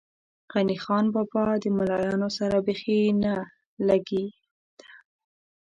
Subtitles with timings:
[0.51, 3.33] غني خان بابا ده ملایانو سره بېخی نه
[3.87, 4.25] لږې
[4.79, 4.89] ده.